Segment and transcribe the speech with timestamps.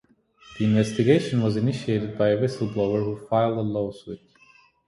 [0.57, 4.19] The investigation was initiated by a whistleblower who filed a lawsuit.